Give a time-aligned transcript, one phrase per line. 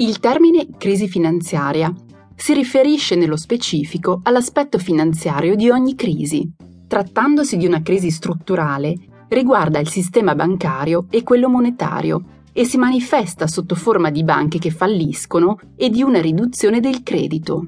[0.00, 1.92] Il termine crisi finanziaria
[2.36, 6.48] si riferisce nello specifico all'aspetto finanziario di ogni crisi.
[6.86, 8.94] Trattandosi di una crisi strutturale,
[9.26, 14.70] riguarda il sistema bancario e quello monetario e si manifesta sotto forma di banche che
[14.70, 17.66] falliscono e di una riduzione del credito.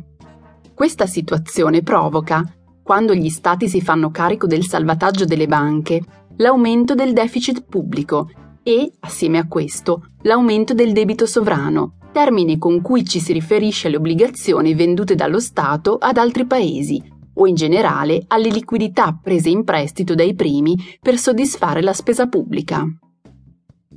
[0.73, 2.45] Questa situazione provoca,
[2.81, 6.01] quando gli stati si fanno carico del salvataggio delle banche,
[6.37, 8.31] l'aumento del deficit pubblico
[8.62, 13.96] e, assieme a questo, l'aumento del debito sovrano, termine con cui ci si riferisce alle
[13.96, 17.03] obbligazioni vendute dallo Stato ad altri paesi
[17.35, 22.85] o in generale alle liquidità prese in prestito dai primi per soddisfare la spesa pubblica.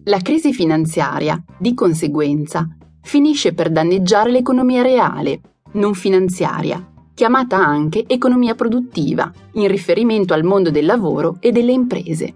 [0.05, 2.68] La crisi finanziaria, di conseguenza,
[3.02, 5.41] finisce per danneggiare l'economia reale,
[5.73, 12.34] non finanziaria, chiamata anche economia produttiva, in riferimento al mondo del lavoro e delle imprese.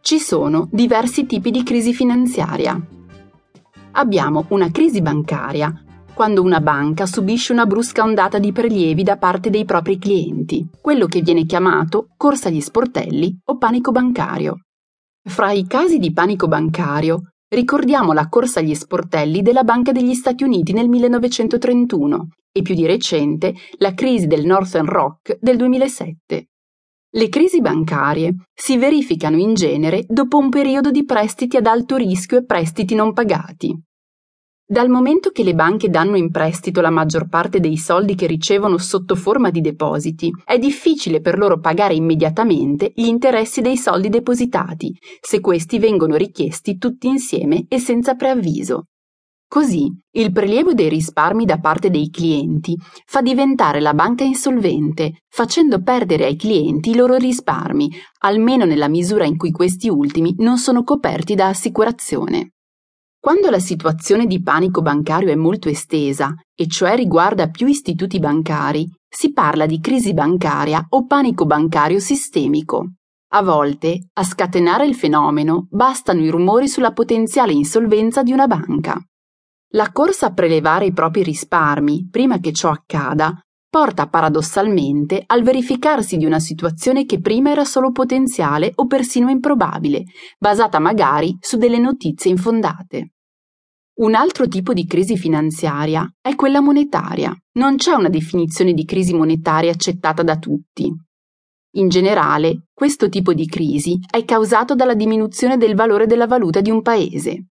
[0.00, 2.80] Ci sono diversi tipi di crisi finanziaria
[3.92, 5.72] abbiamo una crisi bancaria,
[6.14, 11.06] quando una banca subisce una brusca ondata di prelievi da parte dei propri clienti, quello
[11.06, 14.60] che viene chiamato corsa agli sportelli o panico bancario.
[15.24, 20.42] Fra i casi di panico bancario ricordiamo la corsa agli sportelli della Banca degli Stati
[20.42, 26.48] Uniti nel 1931 e più di recente la crisi del Northern Rock del 2007.
[27.14, 32.38] Le crisi bancarie si verificano in genere dopo un periodo di prestiti ad alto rischio
[32.38, 33.78] e prestiti non pagati.
[34.64, 38.78] Dal momento che le banche danno in prestito la maggior parte dei soldi che ricevono
[38.78, 44.96] sotto forma di depositi, è difficile per loro pagare immediatamente gli interessi dei soldi depositati,
[45.20, 48.86] se questi vengono richiesti tutti insieme e senza preavviso.
[49.52, 55.82] Così il prelievo dei risparmi da parte dei clienti fa diventare la banca insolvente, facendo
[55.82, 60.84] perdere ai clienti i loro risparmi, almeno nella misura in cui questi ultimi non sono
[60.84, 62.52] coperti da assicurazione.
[63.20, 68.88] Quando la situazione di panico bancario è molto estesa, e cioè riguarda più istituti bancari,
[69.06, 72.92] si parla di crisi bancaria o panico bancario sistemico.
[73.34, 78.98] A volte, a scatenare il fenomeno, bastano i rumori sulla potenziale insolvenza di una banca.
[79.74, 83.40] La corsa a prelevare i propri risparmi, prima che ciò accada,
[83.70, 90.04] porta paradossalmente al verificarsi di una situazione che prima era solo potenziale o persino improbabile,
[90.38, 93.12] basata magari su delle notizie infondate.
[93.94, 97.34] Un altro tipo di crisi finanziaria è quella monetaria.
[97.52, 100.92] Non c'è una definizione di crisi monetaria accettata da tutti.
[101.76, 106.70] In generale, questo tipo di crisi è causato dalla diminuzione del valore della valuta di
[106.70, 107.51] un paese.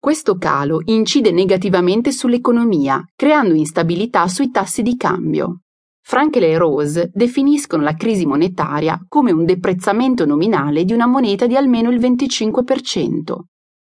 [0.00, 5.62] Questo calo incide negativamente sull'economia, creando instabilità sui tassi di cambio.
[6.00, 11.56] Frankel e Rose definiscono la crisi monetaria come un deprezzamento nominale di una moneta di
[11.56, 13.40] almeno il 25%.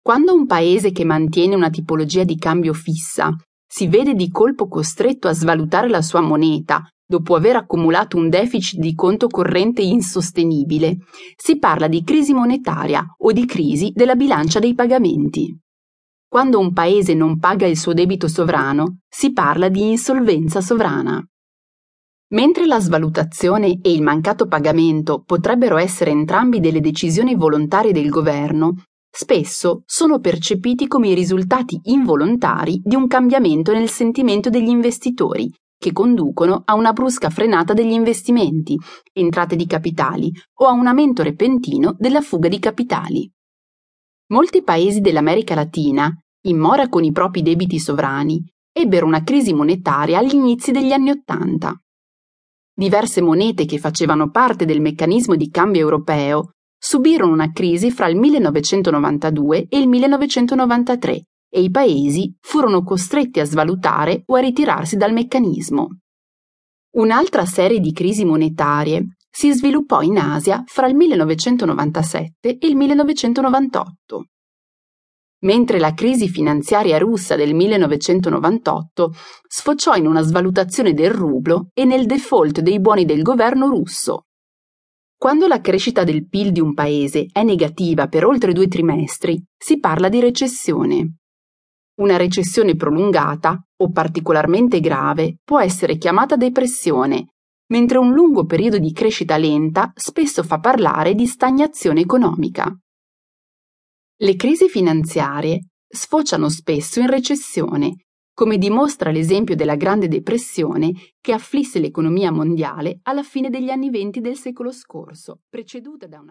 [0.02, 3.36] Quando un paese che mantiene una tipologia di cambio fissa
[3.68, 8.80] si vede di colpo costretto a svalutare la sua moneta dopo aver accumulato un deficit
[8.80, 10.98] di conto corrente insostenibile,
[11.36, 15.56] si parla di crisi monetaria o di crisi della bilancia dei pagamenti.
[16.30, 21.20] Quando un paese non paga il suo debito sovrano, si parla di insolvenza sovrana.
[22.34, 28.76] Mentre la svalutazione e il mancato pagamento potrebbero essere entrambi delle decisioni volontarie del governo,
[29.10, 35.92] spesso sono percepiti come i risultati involontari di un cambiamento nel sentimento degli investitori, che
[35.92, 38.78] conducono a una brusca frenata degli investimenti,
[39.14, 43.32] entrate di capitali o a un aumento repentino della fuga di capitali.
[44.32, 48.40] Molti paesi dell'America Latina, in mora con i propri debiti sovrani,
[48.72, 51.76] ebbero una crisi monetaria agli inizi degli anni Ottanta.
[52.72, 58.18] Diverse monete che facevano parte del meccanismo di cambio europeo subirono una crisi fra il
[58.18, 65.12] 1992 e il 1993 e i paesi furono costretti a svalutare o a ritirarsi dal
[65.12, 65.88] meccanismo.
[66.98, 74.26] Un'altra serie di crisi monetarie si sviluppò in Asia fra il 1997 e il 1998.
[75.42, 79.14] Mentre la crisi finanziaria russa del 1998
[79.48, 84.26] sfociò in una svalutazione del rublo e nel default dei buoni del governo russo.
[85.18, 89.80] Quando la crescita del PIL di un paese è negativa per oltre due trimestri, si
[89.80, 91.16] parla di recessione.
[92.00, 97.34] Una recessione prolungata o particolarmente grave può essere chiamata depressione
[97.70, 102.72] mentre un lungo periodo di crescita lenta spesso fa parlare di stagnazione economica.
[104.22, 111.80] Le crisi finanziarie sfociano spesso in recessione, come dimostra l'esempio della Grande Depressione che afflisse
[111.80, 116.28] l'economia mondiale alla fine degli anni venti del secolo scorso, preceduta da una